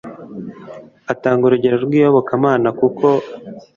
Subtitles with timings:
[1.11, 3.05] atanga urugero rw'iyobokamana, kuko